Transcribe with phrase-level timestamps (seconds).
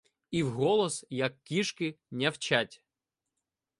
[0.31, 2.83] І вголос, як кішки, нявчать.